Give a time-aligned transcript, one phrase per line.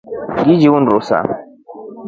[0.39, 1.17] Ngili undusha.